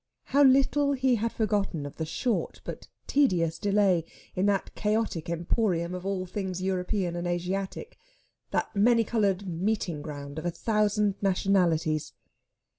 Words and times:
How 0.23 0.41
little 0.43 0.93
he 0.93 1.17
had 1.17 1.31
forgotten 1.31 1.85
of 1.85 1.97
the 1.97 2.07
short 2.07 2.59
but 2.63 2.87
tedious 3.05 3.59
delay 3.59 4.03
in 4.33 4.47
that 4.47 4.73
chaotic 4.73 5.29
emporium 5.29 5.93
of 5.93 6.07
all 6.07 6.25
things 6.25 6.59
European 6.59 7.15
and 7.15 7.27
Asiatic, 7.27 7.99
that 8.49 8.75
many 8.75 9.03
coloured 9.03 9.47
meeting 9.47 10.01
ground 10.01 10.39
of 10.39 10.45
a 10.47 10.49
thousand 10.49 11.21
nationalities! 11.21 12.13